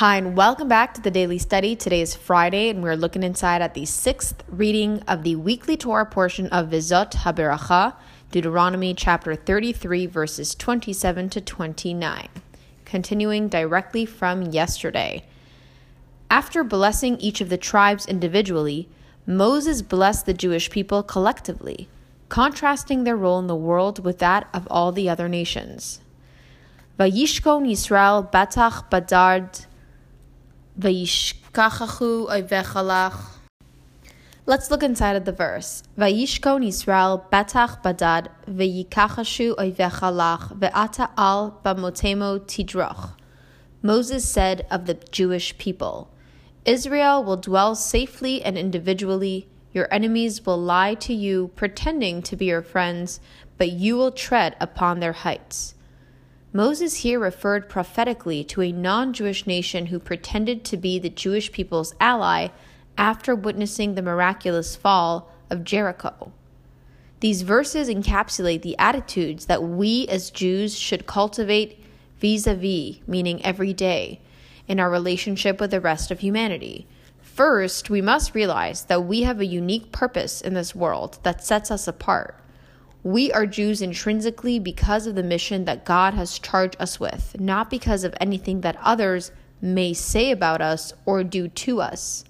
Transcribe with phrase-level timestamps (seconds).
[0.00, 1.74] Hi, and welcome back to the Daily Study.
[1.74, 6.04] Today is Friday, and we're looking inside at the sixth reading of the weekly Torah
[6.04, 7.94] portion of VeZot HaBeracha,
[8.30, 12.28] Deuteronomy chapter 33, verses 27 to 29.
[12.84, 15.24] Continuing directly from yesterday.
[16.28, 18.90] After blessing each of the tribes individually,
[19.24, 21.88] Moses blessed the Jewish people collectively,
[22.28, 26.00] contrasting their role in the world with that of all the other nations.
[26.98, 29.64] Vayishkon Yisrael Batach Badad
[30.78, 33.30] Vayishkachachu Oyvechalach.
[34.44, 35.82] Let's look inside of the verse.
[35.96, 43.12] Vayishkon Yisrael Batach Badad Vayikachashu Oyvechalach Ve'ata al Bamotemo Tidroch.
[43.80, 46.12] Moses said of the Jewish people,
[46.66, 49.48] Israel will dwell safely and individually.
[49.72, 53.18] Your enemies will lie to you, pretending to be your friends,
[53.56, 55.74] but you will tread upon their heights.
[56.52, 61.52] Moses here referred prophetically to a non Jewish nation who pretended to be the Jewish
[61.52, 62.48] people's ally
[62.96, 66.32] after witnessing the miraculous fall of Jericho.
[67.20, 71.82] These verses encapsulate the attitudes that we as Jews should cultivate
[72.20, 74.20] vis a vis, meaning every day,
[74.68, 76.86] in our relationship with the rest of humanity.
[77.20, 81.70] First, we must realize that we have a unique purpose in this world that sets
[81.70, 82.38] us apart.
[83.02, 87.70] We are Jews intrinsically because of the mission that God has charged us with, not
[87.70, 89.30] because of anything that others
[89.60, 92.24] may say about us or do to us.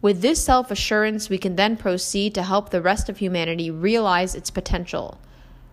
[0.00, 4.34] With this self assurance, we can then proceed to help the rest of humanity realize
[4.34, 5.20] its potential.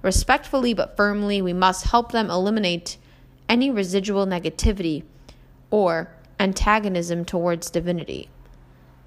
[0.02, 2.98] Respectfully but firmly, we must help them eliminate
[3.48, 5.04] any residual negativity
[5.70, 8.30] or antagonism towards divinity.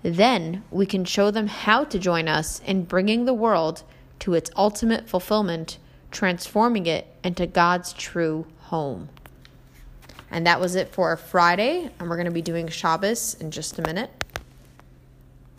[0.02, 3.82] Then we can show them how to join us in bringing the world
[4.20, 5.78] to its ultimate fulfillment,
[6.10, 9.08] transforming it into God's true home.
[10.30, 13.78] And that was it for Friday, and we're going to be doing Shabbos in just
[13.78, 14.10] a minute.